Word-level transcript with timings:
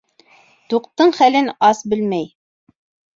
Туҡтың 0.73 1.13
хәлен 1.17 1.51
ас 1.67 1.83
белмәй. 1.91 2.25